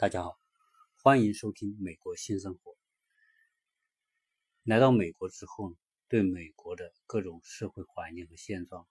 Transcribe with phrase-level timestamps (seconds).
[0.00, 0.40] 大家好，
[1.02, 2.72] 欢迎收听《美国新生活》。
[4.62, 5.76] 来到美国之后呢，
[6.08, 8.88] 对美国的各种社会环境和现状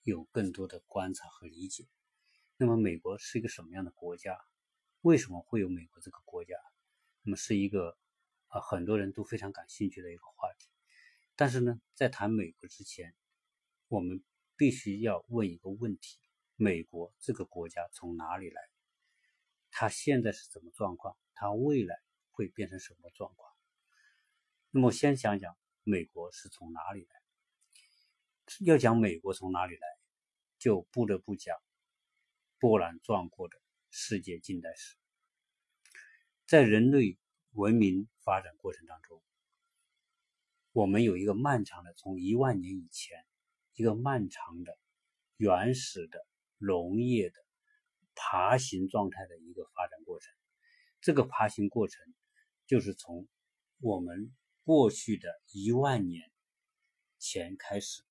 [0.00, 1.86] 有更多的观察和理解。
[2.56, 4.38] 那么，美国是一个什么样的国家？
[5.02, 6.54] 为什么会有美国这个国家？
[7.22, 7.98] 那么，是一个
[8.48, 10.70] 啊很多人都非常感兴趣的一个话题。
[11.36, 13.14] 但是呢，在谈美国之前，
[13.88, 14.24] 我们
[14.56, 16.18] 必须要问一个问题：
[16.56, 18.69] 美国这个国家从哪里来？
[19.70, 21.16] 它现在是什么状况？
[21.34, 21.96] 它未来
[22.30, 23.52] 会变成什么状况？
[24.70, 27.20] 那么，先想想美国是从哪里来。
[28.60, 29.86] 要讲美国从哪里来，
[30.58, 31.56] 就不得不讲
[32.58, 33.56] 波澜壮阔的
[33.90, 34.96] 世界近代史。
[36.46, 37.16] 在人类
[37.52, 39.22] 文明发展过程当中，
[40.72, 43.24] 我们有一个漫长的，从一万年以前，
[43.74, 44.76] 一个漫长的、
[45.36, 46.26] 原始的、
[46.58, 47.44] 农业的。
[48.14, 50.32] 爬行状态的一个发展过程，
[51.00, 52.02] 这个爬行过程
[52.66, 53.26] 就是从
[53.80, 56.30] 我们过去的一万年
[57.18, 58.02] 前开始，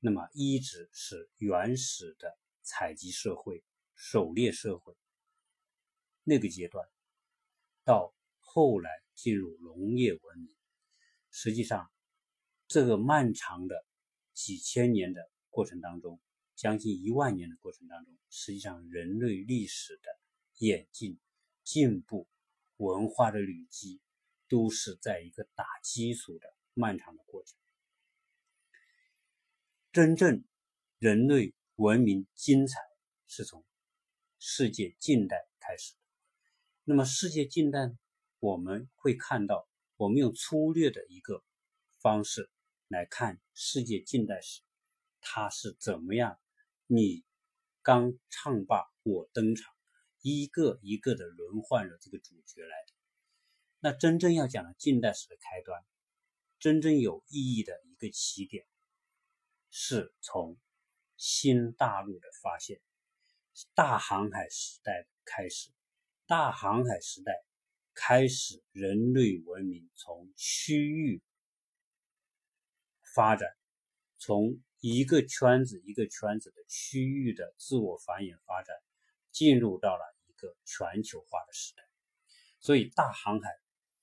[0.00, 3.64] 那么一直是原始的采集社会、
[3.94, 4.96] 狩猎社会
[6.22, 6.88] 那个阶段，
[7.84, 10.48] 到后来进入农业文明，
[11.30, 11.90] 实际上
[12.66, 13.84] 这个漫长的
[14.32, 16.20] 几千年的过程当中。
[16.56, 20.18] 将近一万年的过程当中，实际上人类历史的
[20.58, 21.18] 演进、
[21.62, 22.28] 进步、
[22.76, 24.00] 文化的累积，
[24.48, 27.56] 都是在一个打基础的漫长的过程。
[29.92, 30.44] 真正
[30.98, 32.80] 人类文明精彩
[33.26, 33.64] 是从
[34.38, 35.94] 世界近代开始。
[36.84, 37.92] 那么世界近代，
[38.38, 41.42] 我们会看到，我们用粗略的一个
[42.00, 42.50] 方式
[42.88, 44.62] 来看世界近代史，
[45.20, 46.40] 它是怎么样？
[46.94, 47.24] 你
[47.82, 49.74] 刚唱罢我登场，
[50.20, 52.76] 一个一个的轮换着这个主角来。
[53.80, 55.84] 那真正要讲的近代史的开端，
[56.60, 58.64] 真正有意义的一个起点，
[59.70, 60.56] 是从
[61.16, 62.80] 新大陆的发现，
[63.74, 65.72] 大航海时代开始。
[66.26, 67.32] 大航海时代
[67.92, 71.20] 开始，人类文明从区域
[73.14, 73.48] 发展，
[74.18, 74.62] 从。
[74.86, 78.76] 一个圈子一个圈子的区域的自我繁衍发展，
[79.32, 81.82] 进入到了一个全球化的时代，
[82.60, 83.48] 所以大航海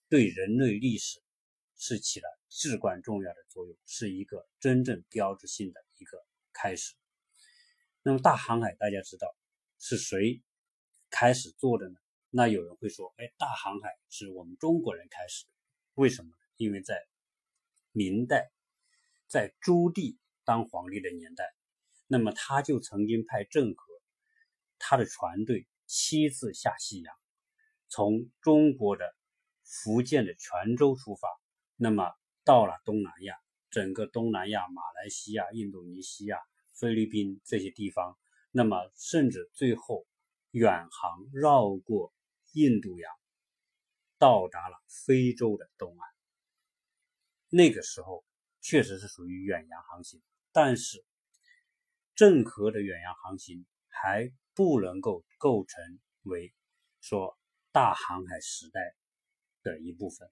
[0.10, 1.22] 对人类历史
[1.76, 6.18] 是起了至关重要的作用，是一个真正标志性的一个
[6.52, 6.96] 开始。
[8.02, 9.38] 那么大航海大家知道
[9.78, 10.42] 是谁
[11.12, 11.96] 开始做的呢？
[12.32, 15.52] 那有人会说，哎，大航海是我们中国人开始的，
[15.94, 16.32] 为什么？
[16.58, 17.06] 因为在
[17.92, 18.52] 明代，
[19.28, 20.18] 在朱棣。
[20.52, 21.46] 当皇帝的年代，
[22.08, 23.86] 那么他就曾经派郑和
[24.80, 27.16] 他的船队七次下西洋，
[27.88, 29.16] 从中国的
[29.64, 31.30] 福建的泉州出发，
[31.78, 32.12] 那么
[32.44, 33.38] 到了东南亚，
[33.70, 36.38] 整个东南亚、马来西亚、印度尼西亚、
[36.74, 38.20] 菲律宾这些地方，
[38.52, 40.06] 那么甚至最后
[40.50, 42.14] 远航绕过
[42.52, 43.10] 印度洋，
[44.18, 44.76] 到达了
[45.06, 46.10] 非洲的东岸。
[47.48, 48.26] 那个时候
[48.60, 50.22] 确实是属于远洋航行。
[50.52, 51.06] 但是，
[52.14, 56.54] 郑和的远洋航行还不能够构成为
[57.00, 57.38] 说
[57.72, 58.96] 大航海时代
[59.64, 60.30] 的一部分。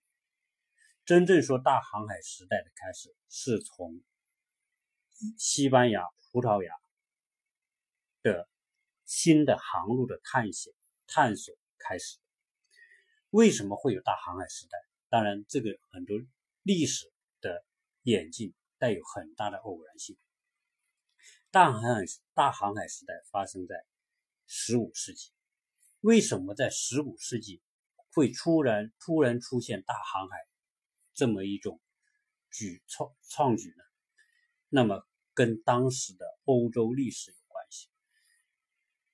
[1.06, 4.02] 真正说大航海时代的开始，是从
[5.38, 6.74] 西班牙、葡萄牙
[8.22, 8.47] 的
[9.06, 10.74] 新的航路的探险、
[11.07, 12.19] 探索开始。
[13.30, 14.78] 为什么会有大航海时代？
[15.07, 16.18] 当然，这个很多
[16.62, 17.63] 历史的
[18.03, 18.53] 演进。
[18.79, 20.17] 带有很大的偶然性。
[21.51, 23.75] 大航海大航海时代发生在
[24.47, 25.31] 十五世纪，
[26.00, 27.62] 为什么在十五世纪
[28.13, 30.38] 会突然突然出现大航海
[31.13, 31.81] 这么一种
[32.51, 33.84] 举创创举呢？
[34.69, 37.89] 那么跟当时的欧洲历史有关系。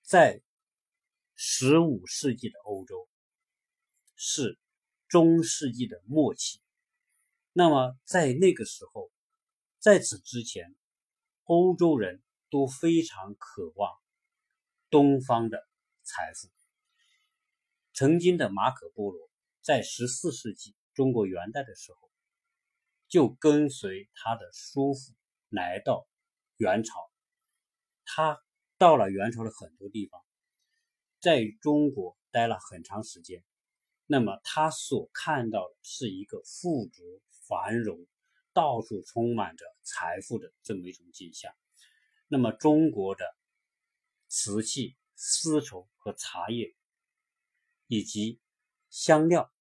[0.04, 0.42] 在
[1.36, 3.10] 十五世纪的欧洲
[4.16, 4.60] 是
[5.08, 6.62] 中世纪的末期，
[7.54, 9.10] 那么在那个时候。
[9.86, 10.76] 在此之前，
[11.44, 13.96] 欧洲人都非常渴望
[14.90, 15.60] 东方的
[16.02, 16.50] 财富。
[17.94, 19.30] 曾经的马可·波罗
[19.62, 22.10] 在十四世纪中国元代的时候，
[23.08, 25.14] 就跟随他的叔父
[25.50, 26.08] 来到
[26.58, 26.96] 元朝。
[28.06, 28.42] 他
[28.80, 30.20] 到了元朝的很多地方，
[31.20, 33.44] 在中国待了很长时间。
[34.08, 38.04] 那么他所看到的是一个富足繁荣。
[38.56, 41.54] 到处充满着财富的这么一种景象。
[42.28, 43.24] 那么，中国的
[44.28, 46.74] 瓷器、丝绸和茶叶
[47.88, 48.40] 以及
[48.90, 49.54] 香料，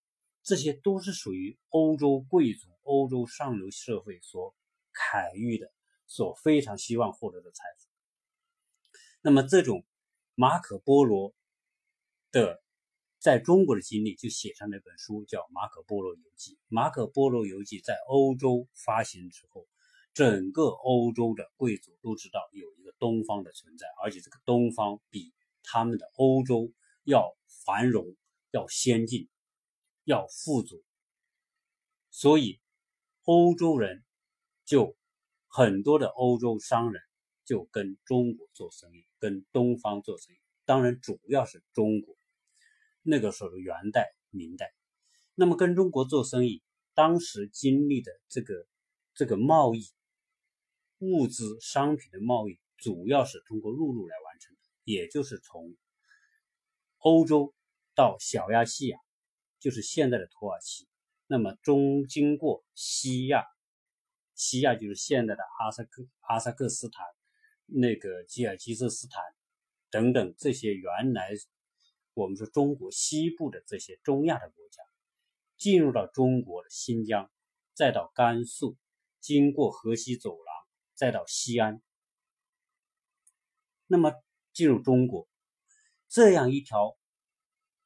[0.42, 4.56] 这些都是属于欧洲贵族、欧洲上流社会所
[4.92, 5.70] 凯遇的，
[6.06, 7.88] 所非常希望获得的财富。
[9.20, 9.84] 那么，这种
[10.34, 11.34] 马可波罗
[12.30, 12.63] 的
[13.24, 16.50] 在中国的经历，就写上那本书，叫《马可波罗游记》。
[16.68, 19.66] 《马可波罗游记》在欧洲发行之后，
[20.12, 25.32] 整个欧洲的贵族都知道有一个东方的存在，而且这个东方比
[25.62, 26.70] 他们的欧洲
[27.04, 27.34] 要
[27.64, 28.14] 繁荣、
[28.50, 29.26] 要先进、
[30.04, 30.84] 要富足，
[32.10, 32.60] 所以
[33.22, 34.04] 欧洲人
[34.66, 34.94] 就
[35.46, 37.00] 很多的欧洲商人
[37.46, 40.38] 就跟中国做生意，跟东方做生意。
[40.66, 42.14] 当然，主要是中国。
[43.04, 44.74] 那个时候的元代、明代，
[45.36, 48.66] 那么跟中国做生意，当时经历的这个
[49.14, 49.84] 这个贸易。
[51.00, 55.76] 物资、商品的贸易主要是通过陆路来完成的，也就是从
[56.98, 57.52] 欧洲
[57.94, 58.98] 到小亚细亚，
[59.58, 60.88] 就是现在的土耳其。
[61.26, 63.44] 那么中经过西亚，
[64.34, 67.04] 西亚就是现在的阿萨克、阿萨克斯坦、
[67.66, 69.22] 那个吉尔吉斯斯坦
[69.90, 71.32] 等等这些原来
[72.14, 74.82] 我们说中国西部的这些中亚的国家，
[75.58, 77.30] 进入到中国的新疆，
[77.74, 78.76] 再到甘肃，
[79.20, 80.54] 经过河西走廊。
[80.96, 81.82] 再到西安，
[83.88, 84.12] 那么
[84.52, 85.28] 进入中国
[86.08, 86.96] 这样一条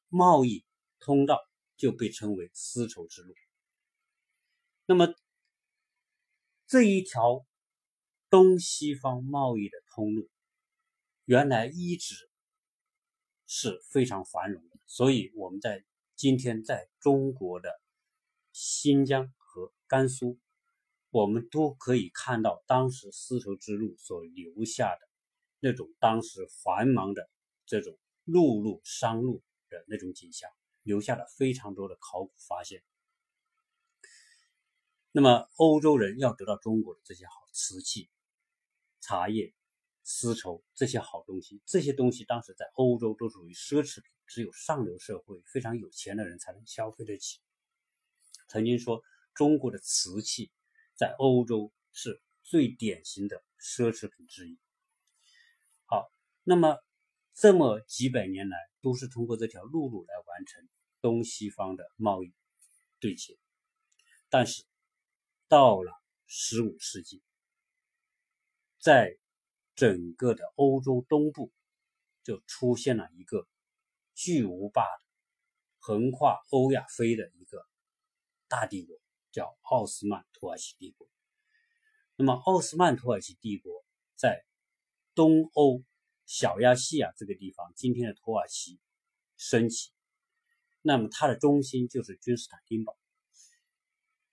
[0.09, 0.63] 贸易
[0.99, 1.39] 通道
[1.75, 3.33] 就被称为丝绸之路。
[4.85, 5.11] 那么
[6.67, 7.47] 这一条
[8.29, 10.29] 东西方贸易的通路，
[11.25, 12.28] 原来一直
[13.51, 15.83] 是非常繁荣的，所以我们在
[16.15, 17.81] 今天在中国的
[18.53, 20.37] 新疆和甘肃。
[21.11, 25.09] 我们都可以看到当时丝绸之路所留下的
[25.59, 27.27] 那种当时繁忙的
[27.65, 30.51] 这种陆路商路的那种景象，
[30.83, 32.83] 留下了非常多的考古发现。
[35.11, 38.07] 那么欧洲人要得到中国的这些好瓷器、
[39.01, 39.55] 茶叶、
[40.09, 47.39] 丝绸这些好东西，这些东西当时在欧洲都属于奢侈品，只有上流社会非常有钱的人才能消费得起。
[48.47, 49.03] 曾经说
[49.35, 50.51] 中国的瓷器。
[50.99, 54.59] 在欧洲是最典型的奢侈品之一。
[55.85, 56.11] 好，
[56.43, 56.77] 那么
[57.33, 60.67] 这么几百年来都是通过这条陆路来完成
[60.99, 62.33] 东西方的贸易
[62.99, 63.39] 对接，
[64.27, 64.65] 但是
[65.47, 65.93] 到了
[66.27, 67.23] 十五世纪，
[68.77, 69.17] 在
[69.79, 71.51] 整个的欧洲东部
[72.23, 73.47] 就出现了一个
[74.13, 75.03] 巨无霸的
[75.79, 77.65] 横跨欧亚非的一个
[78.47, 78.99] 大帝国。
[79.31, 81.07] 叫奥斯曼土耳其帝国。
[82.15, 83.85] 那么，奥斯曼土耳其帝国
[84.15, 84.43] 在
[85.13, 85.83] 东欧
[86.25, 88.79] 小亚细亚这个地方，今天的土耳其
[89.37, 89.91] 升起。
[90.81, 92.97] 那么，它的中心就是君士坦丁堡，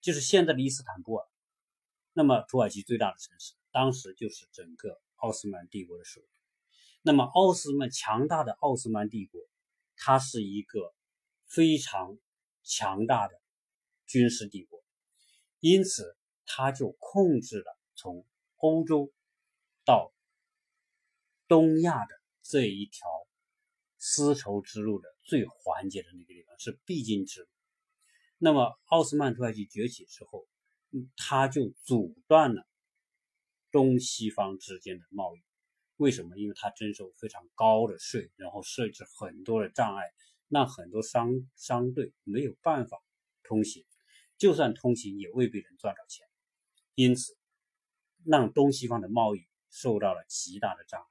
[0.01, 1.29] 就是现在的伊斯坦布尔。
[2.15, 6.29] 那么，土耳其最大的城市，当时就是整个奥斯曼帝国的首都。
[7.03, 9.41] 那么，奥斯曼强大的奥斯曼帝国，
[9.97, 10.95] 它是一个
[11.47, 12.17] 非常
[12.63, 13.35] 强大的
[14.07, 14.81] 军事帝国。
[15.59, 18.25] 因此，他就控制了从
[18.59, 19.13] 欧洲
[19.85, 20.13] 到
[21.49, 23.09] 东亚的这一条
[23.99, 27.49] 丝绸之路的最环节的那个地方，是必经之路。
[28.39, 30.47] 那么，奥斯曼土耳其崛起之后，
[31.17, 32.65] 他就阻断了
[33.77, 35.41] 东西方之间的贸易。
[35.97, 36.35] 为什么？
[36.39, 40.15] 因为它征收非常高的税，然后设置很多的障碍，
[40.49, 43.03] 让很多商商队没有办法
[43.43, 43.85] 通行。
[44.39, 46.27] 就算通行，也未必能赚到钱，
[46.95, 47.37] 因此
[48.25, 51.07] 让东西方的贸易受到了极大的障碍。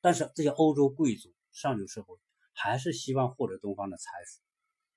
[0.00, 2.16] 但是这些欧洲贵族、上流社会
[2.52, 4.40] 还是希望获得东方的财富、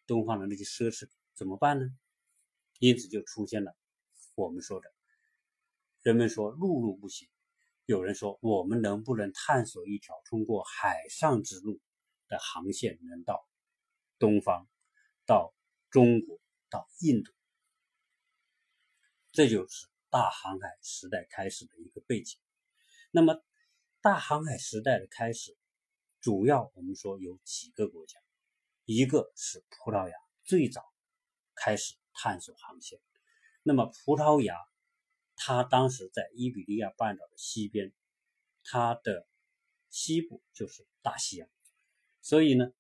[0.06, 1.86] 东方的那些奢侈品，怎么办呢？
[2.78, 3.76] 因此就出现了
[4.36, 4.94] 我们说的，
[6.08, 7.28] 人们说陆路不行，
[7.84, 11.82] 有人说我们能不能探索一条通过海上之路
[12.30, 13.46] 的航线，能到
[14.18, 14.70] 东方，
[15.26, 15.54] 到
[15.90, 16.40] 中国？
[16.70, 17.34] 到印度，
[19.34, 22.40] 这就是大航海时代开始的一个背景。
[23.12, 23.44] 那么，
[24.00, 25.58] 大航海时代的开始，
[26.22, 28.18] 主要我们说有几个国家，
[28.86, 30.82] 一个是葡萄牙，最早
[31.54, 32.98] 开始探索航线。
[33.62, 34.56] 那么，葡萄牙
[35.38, 37.94] 他当时在伊比利亚半岛的西边，
[38.66, 39.26] 它的
[39.90, 41.50] 西部就是大西洋，
[42.20, 42.74] 所以呢，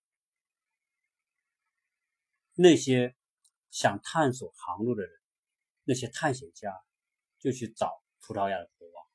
[2.56, 3.16] 那些。
[3.70, 5.12] 想探索航路的人，
[5.84, 6.74] 那些探险家
[7.38, 9.06] 就去找葡萄牙的国王。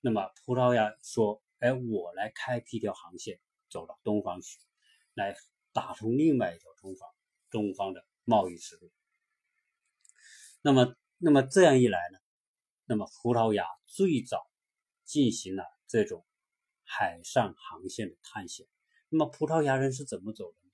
[0.00, 4.58] 那么葡萄牙说：“哎，我来开辟一条航线，走到东方去，
[5.14, 5.36] 来
[5.72, 7.08] 打通另外一条中方
[7.50, 8.90] 中方的贸易之路。
[10.62, 12.18] 那么，那么这样一来呢，
[12.92, 14.46] 那么葡萄牙最早
[15.02, 16.26] 进行了这种
[16.84, 18.66] 海上航线的探险。
[19.08, 20.70] 那么葡萄牙人是怎么走的呢？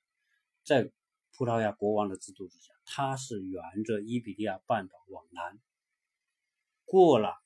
[0.64, 0.90] 在
[1.30, 5.60] 葡萄牙国王的制度之下，他是沿着伊比利亚半岛往南，
[6.84, 7.37] 过了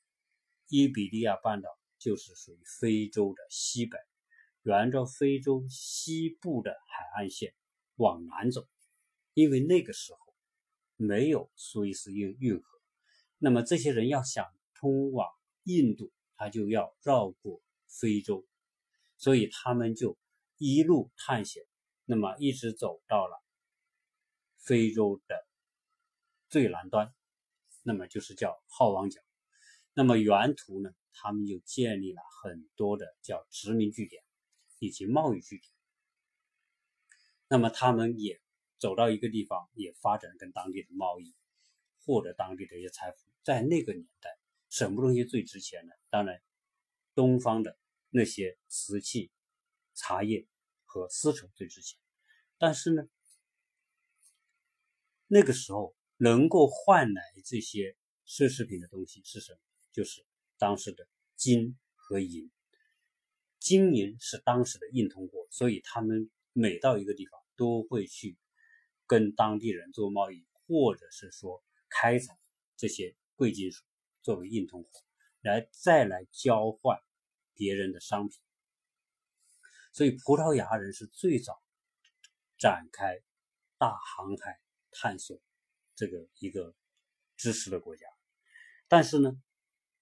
[0.69, 3.99] 伊比利亚半岛就是属于非洲的西北，
[4.63, 7.53] 沿着非洲西部的海岸线
[7.97, 8.67] 往南走，
[9.35, 10.19] 因为那个时候
[10.95, 12.81] 没有苏伊士运运河，
[13.37, 14.51] 那么这些人要想
[14.83, 15.31] 通往
[15.63, 18.45] 印度，他就要绕过非洲，
[19.15, 20.17] 所以他们就。
[20.59, 21.65] 一路探险，
[22.05, 23.43] 那么一直走到了
[24.59, 25.45] 非洲的
[26.47, 27.13] 最南端，
[27.81, 29.19] 那么就是叫好望角。
[29.93, 34.23] 那么沿途呢，他们就建立了很多的叫殖民据点
[34.79, 35.69] 以及贸易据点。
[37.49, 38.39] 那么他们也
[38.77, 41.35] 走到一个地方，也发展跟当地的贸易，
[42.05, 43.17] 获得当地的一些财富。
[43.43, 44.29] 在那个年代，
[44.73, 45.93] 什么东西最值钱呢？
[46.09, 46.41] 当然，
[47.13, 47.77] 东方的
[48.09, 49.31] 那些瓷器、
[49.93, 50.47] 茶叶。
[50.85, 51.99] 和丝绸最值钱，
[52.59, 53.09] 但是呢，
[55.25, 59.59] 那个时候能够换来这些奢侈品的东西是什么？
[59.91, 60.23] 就是
[60.59, 62.51] 当时的金和银。
[63.57, 68.37] 金银是当时的硬通货，所以他们每到一个地方都会去
[69.07, 72.37] 跟当地人做贸易，或者是说开采
[72.77, 73.83] 这些贵金属
[74.23, 74.89] 作为硬通货，
[75.41, 76.97] 来再来交换
[77.53, 78.39] 别人的商品。
[79.91, 81.61] 所以，葡萄牙人是最早
[82.57, 83.19] 展开
[83.77, 85.39] 大航海探索
[85.95, 86.73] 这个一个
[87.37, 88.07] 知识的国家。
[88.87, 89.31] 但是呢，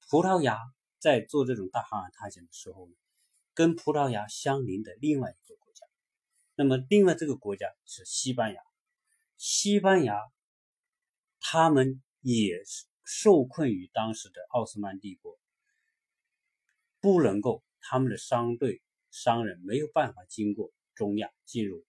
[0.07, 0.57] 葡萄牙
[0.99, 2.93] 在做这种大航海探险的时候呢，
[3.53, 5.85] 跟葡萄牙相邻的另外一个国家，
[6.55, 8.61] 那么另外这个国家是西班牙。
[9.37, 10.17] 西班牙
[11.39, 15.37] 他们也是受困于当时的奥斯曼帝国，
[17.01, 18.81] 不能够他们的商队。
[19.11, 21.85] 商人没有办法经过中亚进入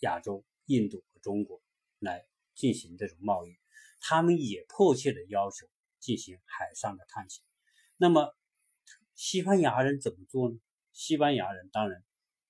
[0.00, 1.62] 亚洲、印度和中国
[2.00, 3.56] 来进行这种贸易，
[4.00, 5.68] 他们也迫切的要求
[6.00, 7.44] 进行海上的探险。
[7.96, 8.34] 那么，
[9.14, 10.58] 西班牙人怎么做呢？
[10.92, 12.04] 西班牙人当然，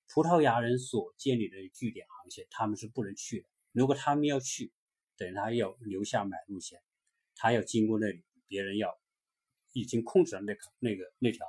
[0.07, 3.47] 葡萄牙人所建立的据点航线，他们是不能去的。
[3.71, 4.73] 如果他们要去，
[5.15, 6.81] 等他要留下买路钱，
[7.41, 8.99] 他要经过那里，别人要
[9.71, 11.47] 已经控制了那个那个那条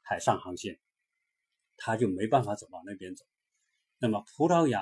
[0.00, 0.80] 海上航线。
[1.76, 3.26] 他就没办法走往那边走。
[3.98, 4.80] 那么，葡萄牙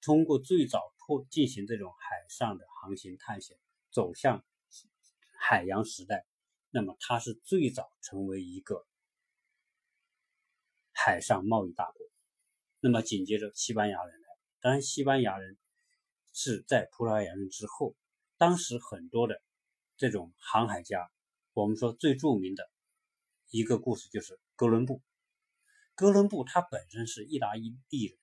[0.00, 3.58] 通过最早破进行这种海上的航行探险，
[3.90, 4.42] 走向
[5.38, 6.24] 海洋时代。
[6.70, 8.86] 那么，它是最早成为一个
[10.92, 12.06] 海上贸易大国。
[12.80, 14.28] 那么，紧接着西班牙人来，
[14.60, 15.58] 当然，西班牙人
[16.32, 17.94] 是在葡萄牙人之后。
[18.38, 19.40] 当时很多的
[19.96, 21.10] 这种航海家，
[21.54, 22.68] 我们说最著名的
[23.50, 25.00] 一个故事就是哥伦布。
[25.94, 28.18] 哥伦布他本身是意大利人，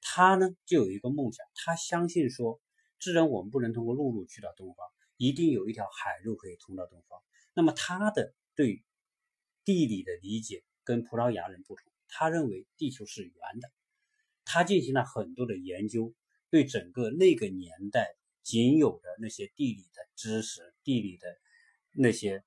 [0.00, 2.60] 他呢就有一个梦想，他相信说，
[3.00, 7.20] 既然我们不能通过陆路去到东方，一定有一条海路可以通到东方。
[7.52, 8.84] 那么他的对
[9.64, 13.68] 地理的理解跟葡萄牙人不同，他认为地球是圆的，
[14.44, 16.14] 他进行了很多的研究，
[16.50, 21.38] 对整个那个年代仅有的那些地理的知识、地理的
[21.92, 22.44] 那些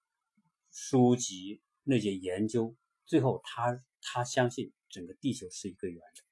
[0.72, 3.84] 书籍、那些研究，最后他。
[4.06, 6.24] 他相信整个地球是一个圆的。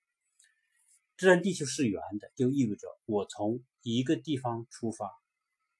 [1.17, 5.09] 既然地球是圆的，就意味着我从一个地方出发，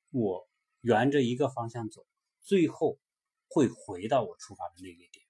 [0.10, 2.08] 我沿着一个方向走，
[2.44, 2.98] 最后
[3.50, 5.26] 会回到我出发的那个点。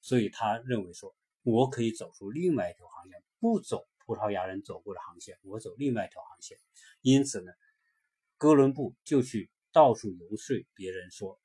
[0.00, 1.12] 所以他认为说，
[1.42, 6.56] 我可以走出另外一条航线，不走葡萄牙人走过的航线，我走另外一条航线。
[7.00, 7.50] 因此呢，
[8.36, 11.40] 哥伦布就去到处游说别人说，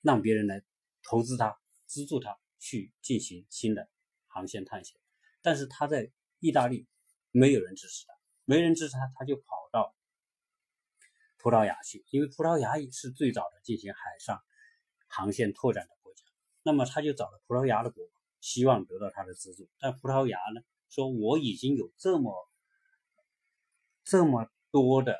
[0.00, 0.62] 让别人来
[1.02, 2.38] 投资他，资助他。
[2.62, 3.88] 去进行新的
[4.26, 5.00] 航线探险，
[5.40, 6.86] 但是他在意大利
[7.30, 8.12] 没有人支持他，
[8.44, 9.96] 没人支持他，他就跑到
[11.38, 14.44] 葡萄牙去，因为葡萄牙也是最早的进行海上
[15.08, 16.22] 航线拓展的国家。
[16.62, 19.66] 那么他就找了葡萄牙的国王，希望得到他的资助。
[19.78, 22.46] 但葡萄牙呢说：“我已经有这么
[24.04, 25.16] 这么多的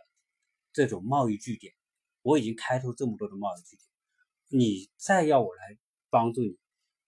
[0.72, 1.74] 这种贸易据点，
[2.22, 6.58] 我已经开拓这么多的贸易据点，你再要我来帮助你。”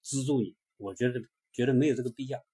[0.04, 1.20] 资助你，我觉得
[1.52, 2.44] 觉得没有这个必要。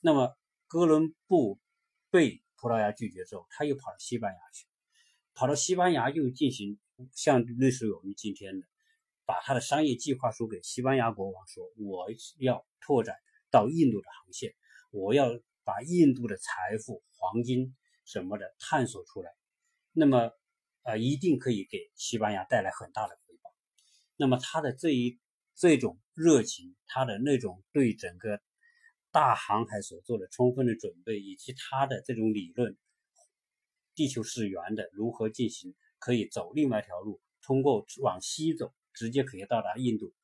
[0.00, 0.34] 那么
[0.66, 1.60] 哥伦布
[2.08, 4.66] 被葡萄牙拒绝之后，他又跑到西班牙去，
[5.34, 6.78] 跑到西班牙又进行
[7.12, 8.66] 像类似于我们今天的，
[9.26, 12.06] 把他的商业计划书给西班牙国王说，我
[12.38, 13.16] 要拓展
[13.50, 14.54] 到印度的航线，
[14.90, 15.28] 我要
[15.64, 17.76] 把印度的财富、黄金
[18.06, 19.30] 什么的探索出来，
[19.92, 20.32] 那么
[20.88, 23.54] 呃一定可以给西班牙带来很大的回报。
[24.16, 25.20] 那么他的这一
[25.54, 28.40] 这种热情，他的那种对整个
[29.10, 32.74] 大航海所做的充分的准备，以及他的这种理论，
[33.94, 40.14] 地球是圆的，如何进行可以走另外一条路，通过往西走，直接可以到达印度，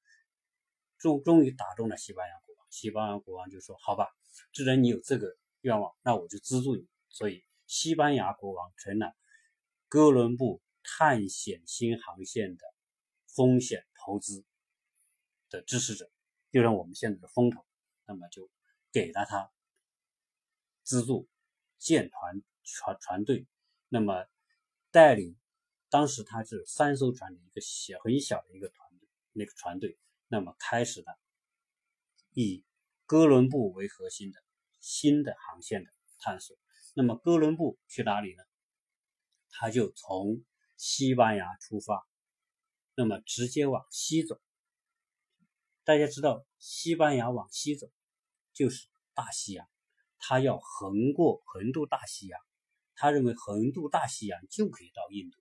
[0.97, 2.67] 终终于打动了西班牙国王。
[2.71, 4.09] 西班牙国王就说：“好吧，
[4.55, 9.13] 既然你有这个愿望，那我就资助你。”所以，西班牙国王成了
[9.95, 12.65] 哥伦布探险新航线的
[13.29, 14.45] 风险投资
[15.49, 16.11] 的支持者，
[16.51, 17.65] 就像我们现在的风投，
[18.05, 18.51] 那么就
[18.91, 19.53] 给了他
[20.83, 21.29] 资助，
[21.79, 23.47] 建团船船队，
[23.89, 24.27] 那么
[24.91, 25.39] 带领
[25.91, 29.97] 当时他是三艘船的一个小很小的一个团队，那个船队，
[30.27, 31.17] 那么开始了
[32.33, 32.65] 以
[33.07, 34.43] 哥伦布为核心的
[34.81, 36.59] 新的航线的探索。
[36.95, 38.43] 那么哥伦布去哪里呢？
[39.57, 40.45] 他就从
[40.77, 42.05] 西班牙出发，
[42.97, 44.41] 那么直接往西走。
[45.85, 47.87] 大家知道，西班牙往西走
[48.53, 49.69] 就是大西洋，
[50.19, 52.41] 他要横过横渡大西洋，
[52.95, 55.39] 他认为横渡大西洋就可以到印度，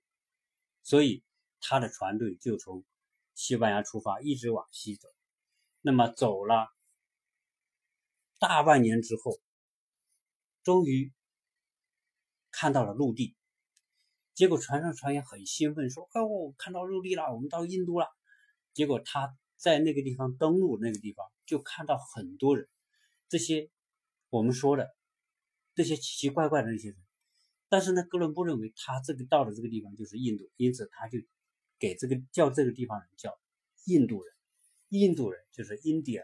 [0.83, 1.23] 所以
[1.59, 2.85] 他的船队就从
[3.33, 5.07] 西班牙出发，一直往西走。
[5.81, 6.67] 那么走了
[8.37, 9.39] 大半年之后，
[10.61, 11.11] 终于。
[12.55, 13.35] 看到了陆地，
[14.33, 18.07] 结果船上船员很兴奋，说：“哦，看到陆地了，我们到印度了。”
[18.73, 22.67] 结果他在那个地方登陆，那个地方就看到很多人，
[23.29, 23.69] 这些
[24.29, 24.95] 我们说的
[25.75, 26.97] 这些奇奇怪怪的那些人。
[27.69, 31.19] 但是呢，哥伦布认为他这个到的这个地方就是印度，因此他就
[31.77, 33.39] 给这个叫这个地方人叫
[33.85, 34.33] 印度人。
[34.89, 36.23] 印度人就是 India。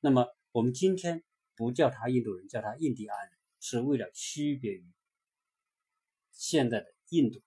[0.00, 1.24] 那么我们今天
[1.56, 4.84] 不叫他印度人，叫他印第安人，是为了区别于。
[6.32, 7.42] 现在的印度，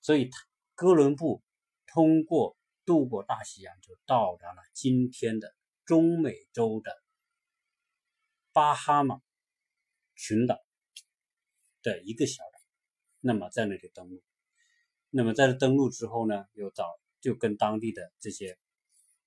[0.00, 0.38] 所以他
[0.74, 1.42] 哥伦布
[1.86, 6.92] 通过渡过大西洋，就到达了今天的中美洲的
[8.52, 9.20] 巴哈马
[10.14, 10.58] 群岛
[11.82, 12.60] 的一个小岛。
[13.20, 14.22] 那么在那里登陆，
[15.10, 18.58] 那么在这登陆之后呢，又找就跟当地的这些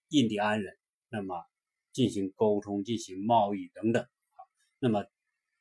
[0.09, 0.77] 印第安人，
[1.09, 1.45] 那么
[1.91, 4.07] 进行沟通、进行贸易等等，
[4.79, 5.05] 那么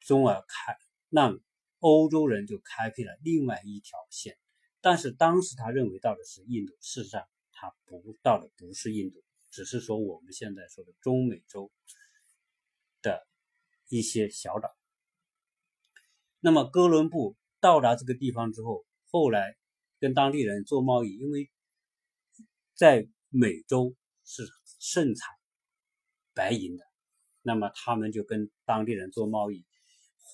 [0.00, 0.76] 从而开
[1.08, 1.40] 让。
[1.82, 4.38] 欧洲人就开辟了另外一条线，
[4.80, 11.72] 但是当时他认为到的是印度，事实上他不到的不是印度，只是说我们现在说的中美洲
[13.02, 13.26] 的
[13.88, 14.70] 一些小岛。
[16.38, 19.56] 那么哥伦布到达这个地方之后，后来
[19.98, 21.50] 跟当地人做贸易，因为
[22.76, 24.44] 在美洲是
[24.78, 25.34] 盛产
[26.32, 26.84] 白银的，
[27.42, 29.64] 那么他们就跟当地人做贸易。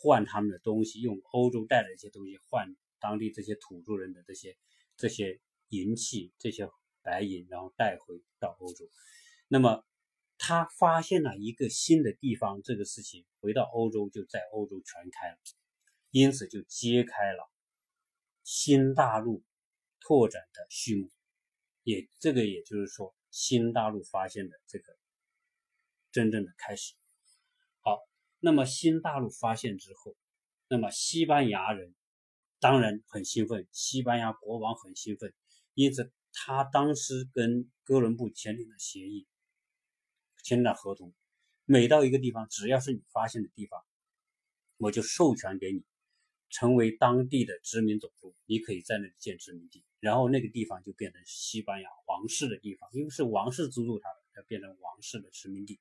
[0.01, 4.57] 换他们的东西，用欧洲带来的一些东西换当地这些土著人的这些
[4.97, 6.69] 这些银器、这些
[7.03, 8.89] 白银，然后带回到欧洲。
[9.49, 9.85] 那么
[10.39, 15.39] 他发现了一个新的地方，这个事情回到欧洲就在欧洲传开了，
[16.11, 17.51] 因此就揭开了
[18.45, 19.43] 新大陆
[20.01, 21.11] 拓展的序幕。
[21.83, 24.97] 也这个也就是说，新大陆发现的这个
[26.13, 26.95] 真正的开始。
[28.41, 30.17] 那么新大陆发现之后，
[30.69, 31.93] 那么西班牙人
[32.61, 35.35] 当然很兴奋，西班牙国王很兴奋，
[35.75, 39.27] 因此他当时跟哥伦布签订了协议，
[40.45, 41.13] 签了合同，
[41.65, 43.85] 每到一个地方，只要是你发现的地方，
[44.77, 45.83] 我就授权给你，
[46.49, 55.81] 成为当地的殖民总督，你可以在那里建殖民地，然后那个地方就变成西班牙王室的地方，因为是王室资助他的，要变成王室的殖民地，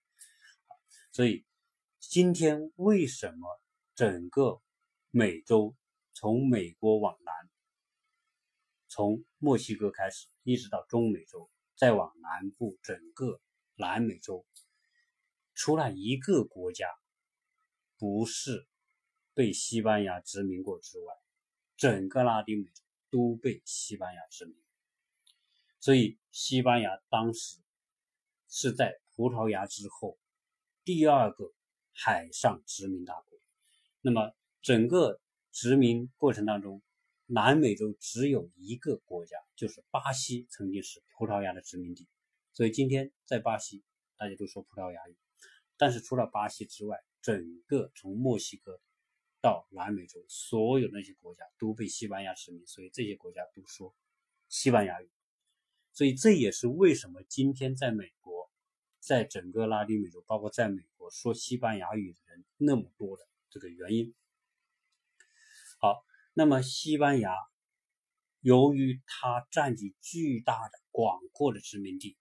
[1.11, 1.45] 所以。
[1.99, 3.59] 今天为什么
[3.95, 4.61] 整个
[5.09, 5.75] 美洲
[6.13, 7.33] 从美国往南，
[8.87, 13.41] 从墨西哥开始，一直到中美洲，再往南部整个
[13.75, 14.45] 南美洲，
[15.53, 16.87] 除了一个国家
[17.97, 18.67] 不是
[19.33, 21.13] 被西班牙殖民过之外，
[21.75, 24.55] 整个拉丁美洲都被西班牙殖民。
[25.79, 27.59] 所以，西班牙当时
[28.47, 30.17] 是在葡萄牙之后
[30.85, 31.56] 第二个。
[31.99, 33.39] 海上殖民大国，
[34.01, 35.19] 那么整个
[35.51, 36.83] 殖民过程当中，
[37.25, 42.07] 南美洲只有一个国家，就是巴西，曾经是葡萄牙的殖民地。
[42.53, 43.83] 所以今天在巴西，
[44.15, 45.17] 大家都说葡萄牙语。
[45.75, 48.79] 但是除了巴西之外，整个从墨西哥
[49.41, 53.95] 到南美洲，所有那些国家都被西班牙殖民，所以这些国家都说
[54.49, 55.09] 西班牙语。
[55.93, 58.13] 所以这也是为什么今天在美，
[59.07, 61.09] 在整个拉丁美洲，包括在美国。
[61.09, 64.13] 说西班牙语的人那么多的这个原因。
[65.79, 67.33] 好，那么西班牙
[68.41, 72.17] 由于它占据巨大的、广阔的殖民地，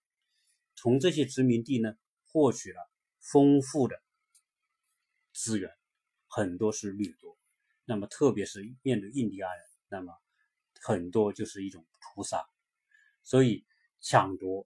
[0.77, 1.97] 从这些殖民地呢
[2.29, 4.01] 获取了丰富的
[5.33, 5.69] 资源，
[6.29, 7.37] 很多是掠夺。
[7.85, 10.17] 那么特别是面对印第安人，那么
[10.81, 12.47] 很多就是一种屠杀，
[13.25, 13.67] 所以
[14.01, 14.65] 抢夺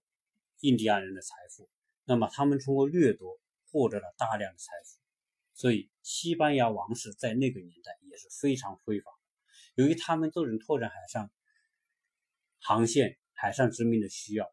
[0.59, 1.67] 印第安人的财富。
[2.05, 3.39] 那么他们通过掠夺
[3.71, 4.99] 获得了大量的财富，
[5.53, 9.13] 所以西班牙王室在那个年代也是非常辉煌。
[9.75, 11.31] 由于他们这种拓展海上
[12.59, 14.51] 航线、海上殖民的需要，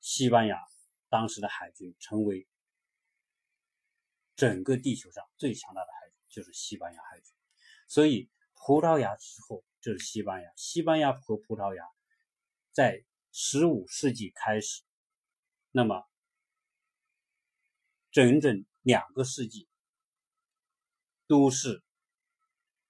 [0.00, 0.58] 西班牙
[1.10, 2.48] 当时的海军成为
[4.36, 7.34] 整个地球上最强大的海军，就是西班牙海军。
[7.88, 11.84] 所以葡萄牙之后就是西班牙，西班牙和葡萄牙
[12.70, 14.82] 在十五世纪开始，
[15.72, 16.08] 那么。
[18.12, 19.66] 整整两个世纪，
[21.26, 21.82] 都是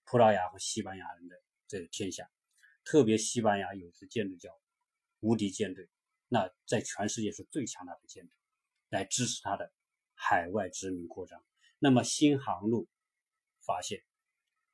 [0.02, 2.28] 葡萄牙和西班牙人的这个天下。
[2.84, 4.50] 特别西班牙有支舰队叫
[5.20, 5.88] 无敌舰队，
[6.26, 8.32] 那在全世界是最强大的舰队，
[8.88, 9.72] 来支持他的
[10.14, 11.40] 海外殖民扩张。
[11.78, 12.88] 那么新航路
[13.60, 14.02] 发现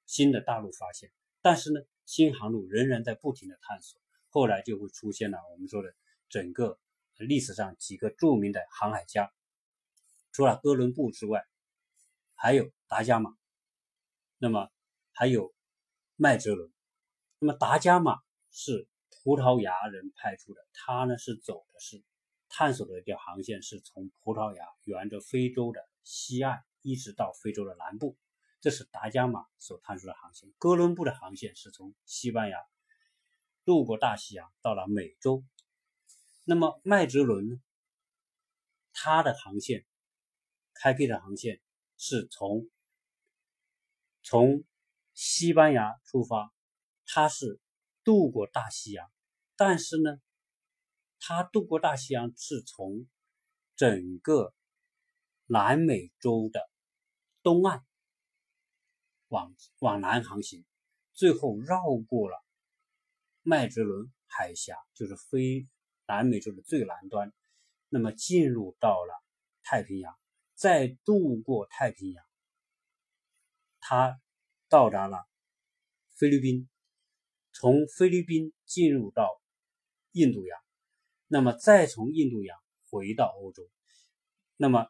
[0.06, 4.00] 新的大陆发现，但是呢，新航路仍然在不停的探索。
[4.30, 5.94] 后来就会出现了我们说的
[6.30, 6.80] 整个
[7.18, 9.30] 历史上几个著名的航海家。
[10.32, 11.44] 除了哥伦布之外，
[12.34, 13.34] 还有达伽马，
[14.38, 14.70] 那么
[15.10, 15.52] 还有
[16.14, 16.72] 麦哲伦。
[17.40, 22.04] 那么达伽马是葡萄牙人派出的，他呢是走的是
[22.48, 28.16] 探索的一条航线，是从葡萄牙沿着非洲的西岸一直到非洲的南部，
[28.60, 30.52] 这是达伽马所探出的航线。
[30.58, 32.58] 哥伦布的航线是从西班牙
[33.64, 35.44] 渡过大西洋到了美洲。
[36.44, 37.56] 那么麦哲伦呢，
[38.92, 39.84] 他的航线。
[40.80, 41.60] 开辟的航线
[41.96, 42.70] 是从
[44.22, 44.64] 从
[45.12, 46.52] 西班牙出发，
[47.04, 47.60] 他是
[48.04, 49.10] 渡过大西洋，
[49.56, 50.20] 但是呢，
[51.18, 53.08] 他渡过大西洋是从
[53.74, 54.54] 整个
[55.46, 56.70] 南美洲的
[57.42, 57.84] 东岸
[59.28, 60.64] 往往南航行，
[61.12, 62.44] 最后绕过了
[63.42, 65.66] 麦哲伦海峡，就是非
[66.06, 67.32] 南美洲的最南端，
[67.88, 69.24] 那么进入到了
[69.62, 70.17] 太平洋。
[70.58, 72.24] 再渡过太平洋，
[73.78, 74.20] 他
[74.68, 75.24] 到达了
[76.16, 76.68] 菲律宾，
[77.52, 79.40] 从菲律宾进入到
[80.10, 80.60] 印度洋，
[81.28, 82.58] 那么再从印度洋
[82.90, 83.70] 回到欧洲。
[84.56, 84.88] 那么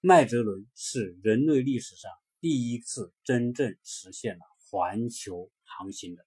[0.00, 6.26] 麦哲伦是人类历史上第一次真正实现了环球航行的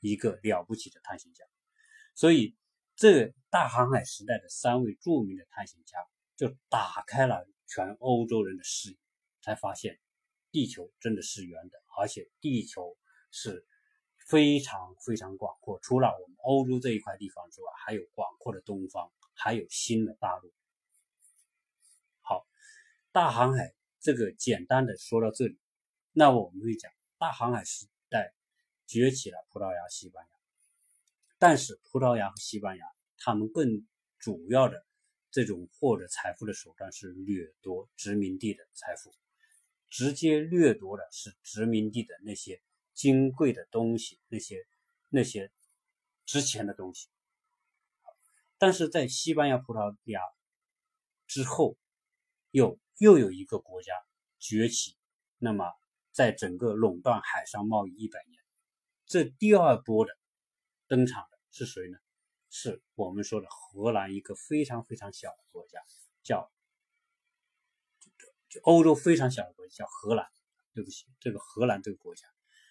[0.00, 1.46] 一个了不起的探险家。
[2.14, 2.54] 所以，
[2.94, 5.96] 这大航海时代的三位著名的探险家。
[6.42, 8.98] 就打开了全欧洲人的视野，
[9.42, 10.00] 才发现
[10.50, 12.98] 地球真的是圆的，而且地球
[13.30, 13.64] 是
[14.26, 15.78] 非常非常广阔。
[15.82, 20.52] 除了我们欧洲这一块地方之外，还有广阔的东方，还有新的大陆。
[22.22, 22.44] 好，
[23.12, 25.56] 大航海这个简单的说到这里，
[26.10, 28.34] 那我们会讲大航海时代
[28.88, 30.30] 崛起了葡萄牙、西班牙，
[31.38, 32.84] 但是葡萄牙和西班牙
[33.16, 33.86] 他们更
[34.18, 34.84] 主要的。
[35.32, 39.12] 这种获得财富的手段是掠夺殖民地的财富，
[39.88, 44.66] 直接掠夺的是殖民地的那些金贵的东西，那些
[45.08, 45.50] 那些
[46.26, 47.08] 值钱的东西。
[48.58, 50.20] 但是在西班牙、葡萄牙
[51.26, 51.78] 之后，
[52.50, 53.94] 又又有一个国家
[54.38, 54.98] 崛起，
[55.38, 55.72] 那么
[56.12, 58.38] 在整个垄断海上贸易一百年，
[59.06, 60.12] 这第二波的
[60.88, 61.98] 登场的是谁呢？
[62.54, 65.80] 是我们说的荷兰一个非常非常小的国家，
[66.22, 66.52] 叫
[68.50, 70.28] 就欧洲非常小的国家叫荷兰。
[70.74, 72.26] 对不起，这个荷兰这个国家。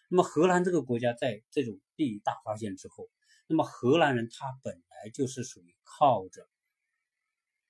[0.09, 3.07] 那么荷兰这个国家在这种地理大发现之后，
[3.45, 6.49] 那么荷兰人他本来就是属于靠着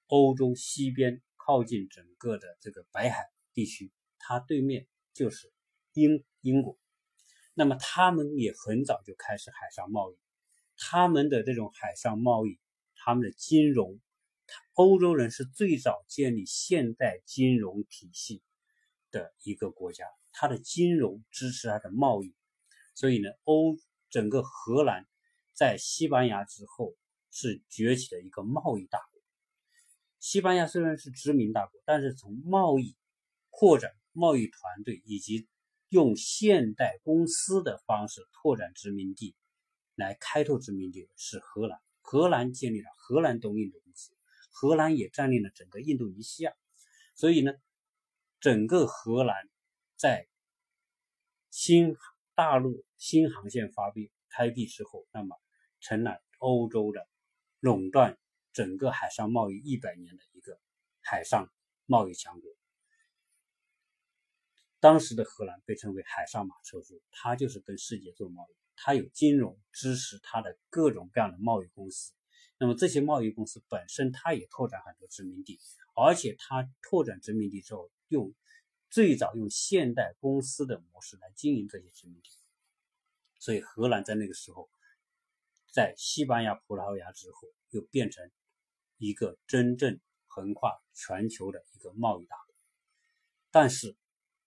[0.08, 5.52] 欧洲西边靠近整个的这个白海地区，它对面就是
[5.91, 6.78] 英英国。
[7.54, 10.20] 那么他们也很早就开始海上贸易。
[10.83, 12.59] 他们的这种海上贸易，
[12.95, 13.99] 他们的金融，
[14.73, 18.41] 欧洲人是最早建立现代金融体系
[19.11, 22.33] 的一个国家，它的金融支持它的贸易，
[22.95, 23.77] 所以呢，欧
[24.09, 25.05] 整个荷兰
[25.53, 26.95] 在西班牙之后
[27.29, 29.21] 是崛起的一个贸易大国。
[30.19, 32.95] 西班牙虽然是殖民大国，但是从贸易
[33.51, 35.47] 扩展、贸易团队以及
[35.89, 39.35] 用现代公司的方式拓展殖民地。
[39.95, 44.15] 来开拓殖民地的是荷兰，荷兰建立了荷兰东印度公司，
[44.51, 46.54] 荷兰也占领了整个印度尼西亚，
[47.15, 47.54] 所以呢，
[48.39, 49.49] 整个荷兰
[49.95, 50.27] 在
[51.49, 51.95] 新
[52.34, 55.38] 大陆新航线发闭开辟之后，那么
[55.80, 57.08] 成了欧洲的
[57.60, 58.17] 垄断
[58.54, 60.60] 整个海上贸易一百年的一个
[61.01, 61.51] 海上
[61.86, 62.49] 贸易强国。
[64.80, 72.11] 当时的荷兰被称为海上马车夫，它就是跟世界做贸易，它有金融支持它的各种各样的贸易公司。
[72.57, 75.59] 那么这些贸易公司本身，它也拓展很多殖民地，
[75.95, 78.33] 而且它拓展殖民地之后，用
[78.89, 82.29] 最早用现代公司的模式来经营这些殖民地。
[83.39, 84.69] 所以荷兰在那个时候，
[85.71, 88.29] 在西班牙、葡萄牙之后，又变成
[88.97, 92.55] 一个真正横跨全球的一个贸易大国。
[93.49, 93.95] 但是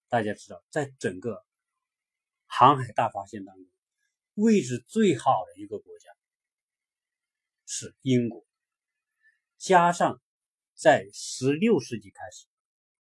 [0.09, 1.45] 大家知道，在整个
[2.47, 3.67] 航海大发现当中，
[4.35, 6.11] 位置最好的一个国家。
[7.67, 8.47] 是英国，
[9.57, 10.21] 加上
[10.75, 12.47] 在十六世纪开始，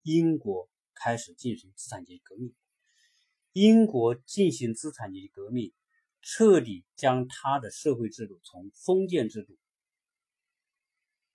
[0.03, 2.53] 英国开始进行资产阶级革命。
[3.53, 5.73] 英国进行资产阶级革命，
[6.21, 9.57] 彻底将它的社会制度从封建制度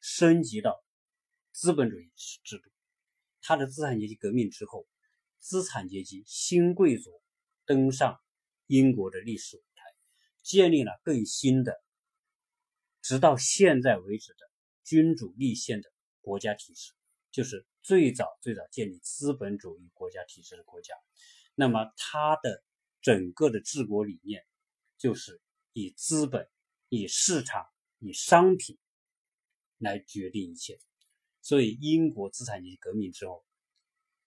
[0.00, 0.82] 升级到
[1.52, 2.10] 资本主义
[2.42, 2.70] 制度。
[3.42, 4.86] 它的资产阶级革命之后，
[5.40, 7.10] 资产阶级新贵族
[7.66, 8.18] 登上
[8.66, 9.62] 英国的历史舞，
[10.46, 11.74] 建立了更新的。
[13.02, 14.38] 直到现在为止的
[14.84, 16.92] 君主立宪的国家体制，
[17.32, 20.94] 就是最早最早建立资本主义国家体制的国家。
[21.56, 22.62] 那么它的
[23.00, 24.44] 整个的治国理念，
[24.98, 25.40] 就是
[25.72, 26.48] 以资本、
[26.88, 27.66] 以市场、
[27.98, 28.78] 以商品
[29.78, 30.78] 来决定一切。
[31.42, 33.44] 所以英国资产阶级革命之后，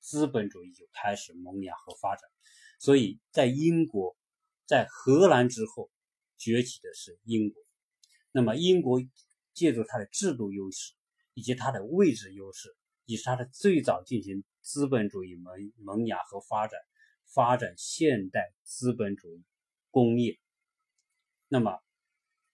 [0.02, 2.30] 资本主义就开始萌芽和发展。
[2.80, 4.18] 所以在英国，
[4.66, 5.90] 在荷兰之后
[6.40, 7.62] 崛起的是英国。
[8.32, 9.00] 那么，英国
[9.54, 10.94] 借助它的制度优势，
[11.34, 12.76] 以及它的位置优势，
[13.06, 16.80] 以及它的最早进行资本主义萌萌芽和发展，
[17.26, 19.44] 发展现代资本主义
[19.92, 20.40] 工业。
[21.48, 21.80] 那么，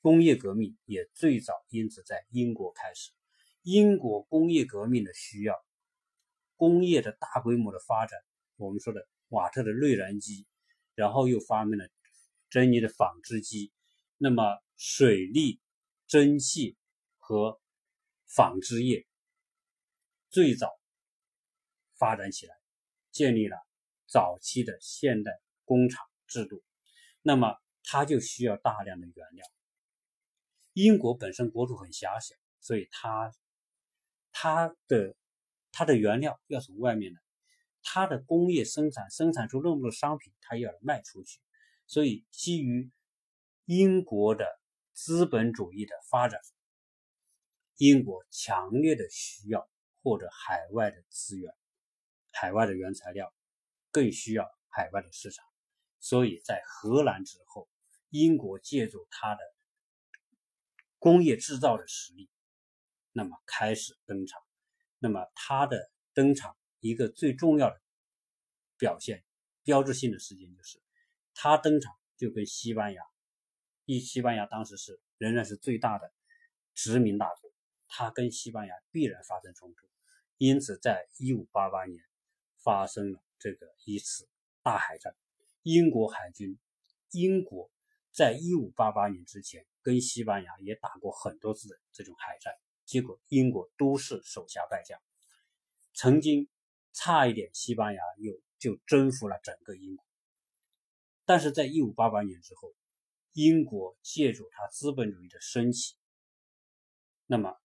[0.01, 3.11] 工业革命也最早因此在英国开始。
[3.61, 5.55] 英国工业革命的需要，
[6.55, 8.19] 工业的大规模的发展，
[8.55, 10.45] 我们说的瓦特的内燃机，
[10.93, 11.89] 然后又发明了
[12.49, 13.73] 珍妮的纺织机，
[14.17, 14.43] 那么
[14.75, 15.59] 水利。
[16.07, 16.77] 蒸汽
[17.17, 17.59] 和
[18.27, 19.07] 纺织业
[20.29, 20.69] 最早
[21.97, 22.55] 发展起来，
[23.11, 23.57] 建立了
[24.05, 25.31] 早期的现代
[25.63, 26.63] 工厂制度。
[27.23, 29.47] 那么，它就需要大量的原料。
[30.73, 33.33] 英国本身国土很狭小，所以它
[34.31, 35.15] 它的
[35.71, 37.19] 它的原料要从外面来，
[37.81, 41.39] 它的工业生产生产出那么多商品，它要卖出去。
[41.87, 42.91] 所以，基于
[43.65, 44.45] 英国的。
[44.97, 46.39] 资本主义的发展，
[47.75, 49.69] 英国强烈的需要
[50.01, 51.53] 获得海外的资源、
[52.31, 53.33] 海外的原材料，
[53.91, 55.43] 更需要海外的市场。
[55.99, 57.67] 所以在荷兰之后，
[58.09, 59.41] 英国借助它的
[60.97, 62.29] 工业制造的实力，
[63.11, 64.41] 那么开始登场。
[64.99, 67.81] 那么它的登场一个最重要的
[68.77, 69.25] 表现、
[69.61, 70.81] 标志性的事件就是，
[71.33, 73.03] 它登场就跟西班牙。
[73.85, 76.11] 一西班牙当时是仍然是最大的
[76.73, 77.51] 殖民大国，
[77.87, 79.87] 它跟西班牙必然发生冲突，
[80.37, 82.03] 因此在1588年
[82.63, 84.27] 发生了这个一次
[84.63, 85.15] 大海战。
[85.61, 86.57] 英国海军，
[87.11, 87.69] 英国
[88.11, 94.99] 在1588年之前跟西班牙也打过很多次的这种海战，结果英国都是手下败将，
[95.93, 96.49] 曾经
[96.91, 100.03] 差一点西班牙又就征服了整个英国，
[101.23, 102.73] 但是在1588年之后。
[103.35, 105.97] 英国借助它资本主义的升起，
[107.25, 107.59] 那么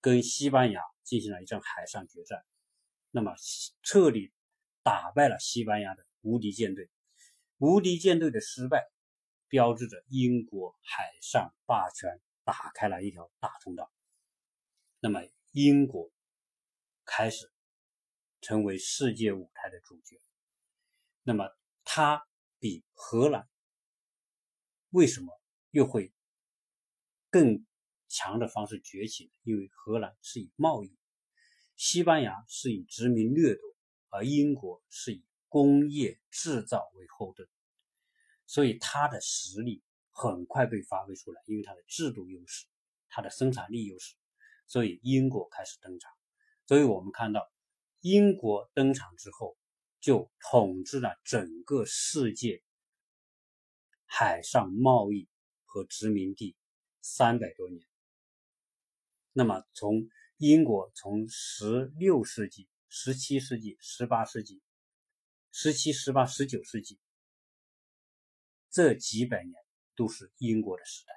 [0.00, 2.42] 跟西班牙进行了一场海上决战，
[3.10, 3.34] 那么
[3.82, 4.32] 彻底
[4.82, 6.90] 打败了西班牙的无敌舰队。
[7.58, 8.90] 无敌舰队的失败，
[9.46, 13.92] 标志着英国海上霸权打开了一条大通道。
[15.00, 15.20] 那么
[15.52, 16.10] 英国
[17.04, 17.52] 开始
[18.40, 20.18] 成为世界舞台的主角。
[21.22, 21.54] 那么
[21.84, 22.26] 它
[22.58, 23.46] 比荷兰。
[24.90, 26.12] 为什么又会
[27.30, 27.64] 更
[28.08, 29.30] 强的方式崛起呢？
[29.44, 30.92] 因为荷兰是以贸易，
[31.76, 33.62] 西班牙是以殖民掠夺，
[34.08, 37.48] 而英国是以工业制造为后盾，
[38.46, 41.40] 所以它的实力很快被发挥出来。
[41.46, 42.66] 因为它的制度优势，
[43.08, 44.16] 它的生产力优势，
[44.66, 46.10] 所以英国开始登场。
[46.66, 47.48] 所以我们看到，
[48.00, 49.56] 英国登场之后，
[50.00, 52.60] 就统治了整个世界。
[54.12, 55.28] 海上贸易
[55.64, 56.56] 和殖民地
[57.00, 57.86] 三百多年。
[59.32, 64.60] 那么，从英国从十六世纪十七世纪、十八世纪、
[65.52, 66.98] 十七、十八、十九世纪
[68.68, 69.54] 这几百年
[69.94, 71.12] 都是英国的时代。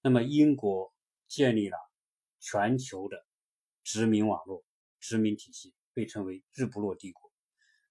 [0.00, 0.94] 那么，英国
[1.28, 1.76] 建立了
[2.40, 3.26] 全球的
[3.82, 4.64] 殖民网络、
[4.98, 7.30] 殖民体系，被称为日不落帝国。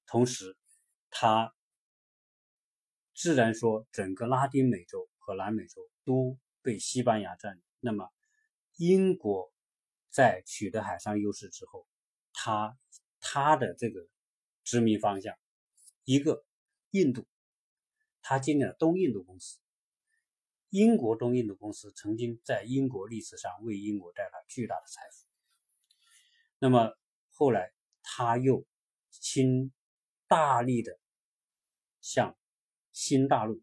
[0.08, 0.58] 同时，
[1.12, 1.56] 它
[3.14, 7.64] 自然说整个拉丁美洲和南美洲都被西班牙占领。
[7.80, 8.12] 那么，
[8.78, 9.54] 英国
[10.10, 11.88] 在取得海上优势之后，
[12.34, 12.78] 他
[13.20, 14.08] 他的这个
[14.64, 15.36] 殖民方向，
[16.04, 16.46] 一个
[16.92, 17.28] 印度，
[18.22, 19.60] 他建立了东印度公司。
[20.70, 25.28] 英国东印度公司曾经在英国历史上为英国带来巨大的财富。
[26.58, 26.98] 那么
[27.30, 27.72] 后来
[28.02, 28.66] 他又
[29.12, 29.72] 倾
[30.28, 31.00] 大力的
[32.02, 32.36] 向
[32.94, 33.62] 新大陆，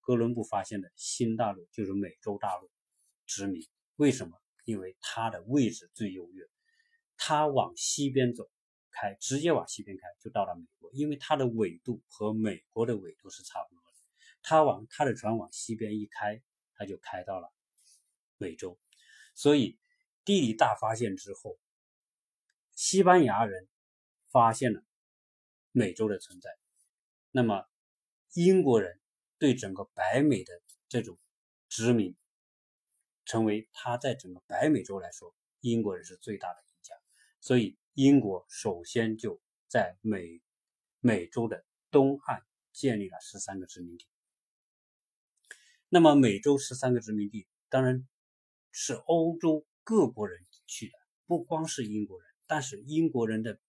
[0.00, 2.68] 哥伦布发现的新大陆就是美洲大陆
[3.26, 3.62] 殖民。
[3.96, 4.36] 为什么？
[4.64, 6.44] 因为它的位置最优越。
[7.16, 8.50] 它往西边走
[8.90, 13.98] 开，直接往西边开就到了美国，因为它的纬度和美国的纬度是差不多的。
[14.42, 16.42] 它往它的船往西边一开，
[16.74, 17.52] 它就开到了
[18.38, 18.78] 美洲。
[19.34, 19.78] 所以
[20.24, 21.58] 地理大发现之后，
[22.74, 23.68] 西班牙人
[24.30, 24.82] 发现了
[25.70, 26.50] 美洲的存在。
[27.30, 27.68] 那么
[28.34, 29.00] 英国人
[29.38, 30.52] 对整个北美的
[30.88, 31.16] 这种
[31.68, 32.16] 殖民，
[33.24, 36.94] 成为他在整个北美洲来说，英国人是最大的赢家。
[37.40, 40.40] 所以，英国首先就在美
[40.98, 42.42] 美洲的东岸
[42.72, 44.04] 建立了十三个殖民地。
[45.88, 48.04] 那么，美洲十三个殖民地当然
[48.72, 50.94] 是欧洲各国人去的，
[51.26, 52.28] 不光是英国人。
[52.46, 53.60] 但是，英国人的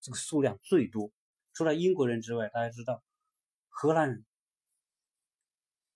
[0.00, 1.10] 这个数量最多。
[1.54, 3.02] 除了英国人之外，大家知道，
[3.74, 4.24] 荷兰人、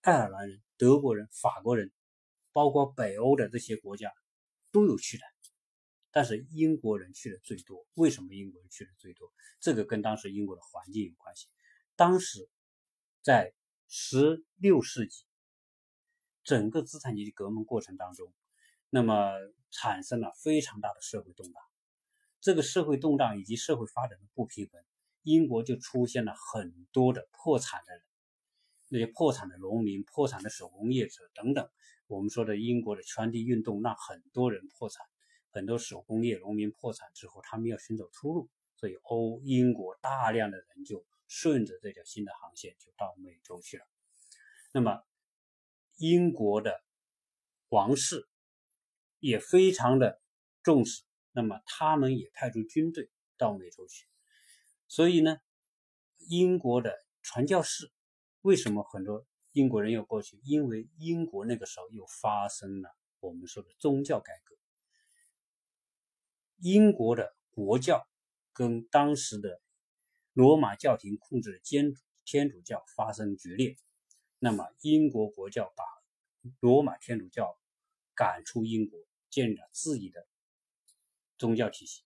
[0.01, 1.93] 爱尔兰人、德国人、法国人，
[2.51, 4.13] 包括北欧的这些国家
[4.73, 5.25] 都有去的。
[6.11, 9.31] 但是英国人去的最多，为什么英国人去的最多？
[9.61, 11.47] 这个跟当时英国的环境有关系。
[11.95, 12.49] 当时
[13.21, 13.53] 在
[13.87, 15.27] 十六世纪，
[16.43, 18.33] 整个资产阶级革命过程当中，
[18.89, 19.31] 那么
[19.71, 21.63] 产生了非常大的社会动荡。
[22.41, 24.83] 这个社会动荡以及社会发展的不平衡，
[25.27, 28.03] 英国就出现了很多的破产的人，
[28.91, 31.69] 那些破产的农民、破产的手工业者等等。
[32.07, 35.05] 我们说的英国的圈地运动，让很多人破产。
[35.51, 43.85] 很多手工业农民破产之后，他们要寻找出路，所以欧英国大量的人就顺着这条新的航线就到美洲去了。
[44.73, 45.03] 那么，
[45.97, 46.85] 英国的
[47.69, 48.29] 王室
[49.19, 50.21] 也非常的
[50.63, 54.07] 重视，那么他们也派出军队到美洲去。
[54.89, 55.39] 所以呢，
[56.29, 57.91] 英国的传教士
[58.43, 60.41] 为什么很多英国人要过去？
[60.45, 64.57] 因为英国那个时候又发生了我们说的宗教改革。
[66.59, 68.07] 英国的国教
[68.53, 69.61] 跟当时的
[70.33, 73.77] 罗马教廷控制的天主天主教发生决裂，
[74.39, 75.85] 那么英国国教把
[76.61, 77.59] 罗马天主教
[78.15, 78.99] 赶出英国，
[79.31, 80.27] 建立了自己的
[81.39, 82.05] 宗教体系，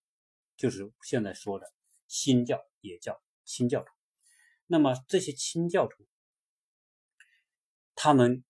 [0.56, 1.72] 就是现在说的
[2.08, 3.90] 新教，也叫清教徒。
[4.66, 6.06] 那么这些清教徒，
[7.94, 8.44] 他们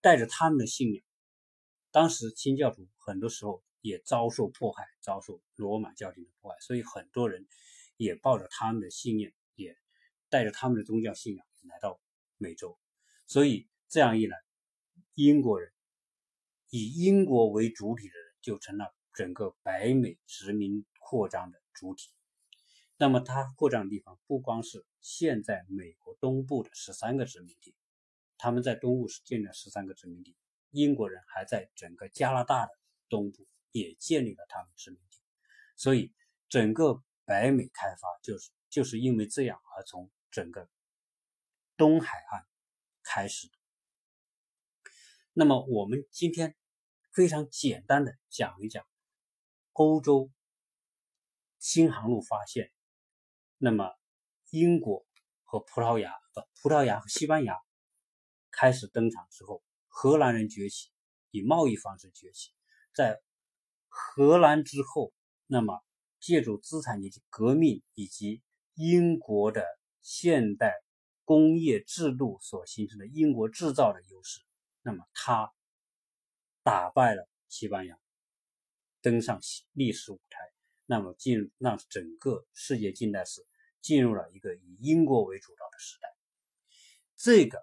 [0.00, 1.04] 带着他们的信仰，
[1.90, 3.62] 当时清教徒很多时候。
[3.86, 7.46] 也遭受迫害，遭受罗马教廷的迫害，所以很多人
[7.98, 9.76] 也抱着他们的信念，也
[10.30, 12.00] 带着他们的宗教信仰来到
[12.38, 12.78] 美洲。
[13.26, 14.38] 所以这样一来，
[15.12, 15.70] 英国人
[16.70, 22.10] 以英国为主体的人就成了整个北美殖民扩张的主体。
[22.96, 27.74] 那么，它扩张的地方不光是现在美国东部的十三个殖民地，
[28.38, 30.36] 他们在东部是建立了十三个殖民地，
[30.70, 32.72] 英国人还在整个加拿大的
[33.08, 33.46] 东部。
[33.76, 35.18] 也建立了他们殖民地，
[35.74, 36.14] 所以
[36.48, 40.70] 整个北美开发就是就是因为这样而从整个
[41.76, 42.46] 东海岸
[43.02, 43.50] 开始。
[45.32, 46.54] 那么我们今天
[47.10, 48.86] 非常简单的讲一讲
[49.72, 50.30] 欧洲
[51.58, 52.70] 新航路发现，
[53.64, 53.90] 那么
[54.50, 55.06] 英国
[55.42, 57.56] 和葡萄牙不，葡萄牙和西班牙
[58.50, 60.90] 开始登场之后，荷兰人崛起，
[61.30, 62.50] 以贸易方式崛起，
[62.94, 63.22] 在。
[63.88, 65.14] 荷兰之后，
[65.46, 65.80] 那么
[66.18, 68.42] 借助资产阶级革命以及
[68.74, 69.64] 英国的
[70.02, 70.74] 现代
[71.24, 74.40] 工业制度所形成的英国制造的优势，
[74.82, 75.54] 那么他
[76.64, 77.96] 打败了西班牙，
[79.00, 79.40] 登上
[79.72, 80.40] 历史舞台，
[80.86, 83.46] 那么进让整个世界近代史
[83.84, 86.08] 进入了一个以英国为主导的时代。
[87.16, 87.62] 这个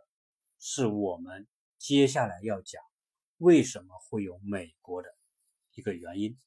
[0.60, 1.48] 是我们
[1.80, 2.84] 接下来要讲
[3.38, 5.10] 为什么会有美国的。
[5.74, 6.38] 一个原因，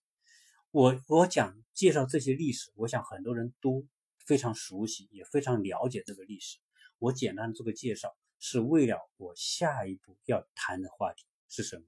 [0.70, 3.84] 我我讲介绍这些历史，我想很多人都
[4.18, 6.60] 非常熟悉，也非常了解这个历史。
[6.98, 11.84] 我简单做个介绍，是为了我下一步要谈的话题是什么？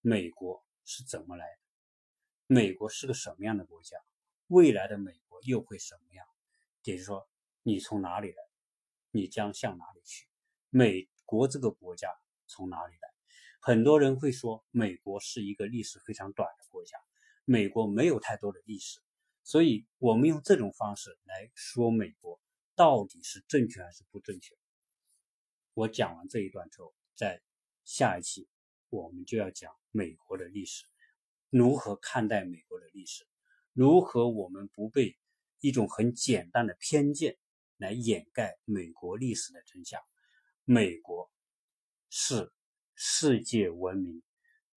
[0.00, 1.58] 美国是怎么来的？
[2.46, 3.96] 美国是个什么样的国家？
[4.46, 6.24] 未来的美国又会什么样？
[6.84, 7.28] 也就是说，
[7.62, 8.36] 你从哪里来？
[9.10, 10.26] 你将向哪里去？
[10.70, 12.08] 美国这个国家
[12.46, 13.08] 从哪里来？
[13.60, 16.98] 很多人会说，美国是一个历史非常短的国家，
[17.44, 19.00] 美国没有太多的历史，
[19.42, 22.38] 所以我们用这种方式来说美国
[22.74, 24.54] 到底是正确还是不正确？
[25.72, 27.40] 我讲完这一段之后，在
[27.84, 28.46] 下一期
[28.90, 30.84] 我们就要讲美国的历史，
[31.48, 33.26] 如何看待美国的历史，
[33.72, 35.16] 如何我们不被
[35.66, 37.38] 一种很简单的偏见
[37.76, 40.00] 来掩盖美国历史的真相。
[40.64, 41.30] 美国
[42.10, 42.52] 是。
[42.96, 44.22] 世界文明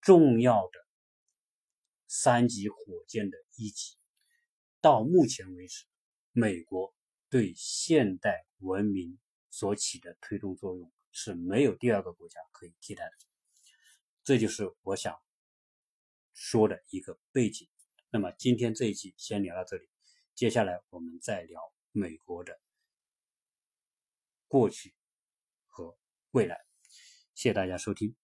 [0.00, 0.86] 重要的
[2.06, 3.94] 三级火箭的一级，
[4.80, 5.84] 到目前为止，
[6.32, 6.94] 美国
[7.28, 9.18] 对现代文明
[9.50, 13.12] 所起的推动作用是没有第二个国家可以替代的。
[14.24, 15.14] 这就是我想
[16.32, 17.68] 说的一个背景。
[18.08, 19.86] 那么今天这一期先聊到这里，
[20.36, 22.60] 接下来我们再聊美国的
[24.46, 24.94] 过去
[25.66, 25.96] 和
[26.32, 26.66] 未来。
[27.34, 28.14] 谢谢大家收听。